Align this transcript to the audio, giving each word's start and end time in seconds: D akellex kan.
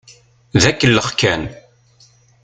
D 0.61 0.63
akellex 0.69 1.09
kan. 1.19 1.43